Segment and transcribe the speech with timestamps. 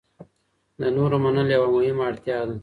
[0.79, 2.55] د نورو منل یوه مهمه اړتیا ده.